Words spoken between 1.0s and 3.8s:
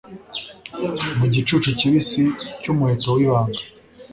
mu gicucu kibisi cyumuheto wibanga